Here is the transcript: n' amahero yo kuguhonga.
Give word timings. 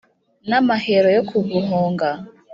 n' 0.49 0.57
amahero 0.59 1.07
yo 1.17 1.21
kuguhonga. 1.29 2.09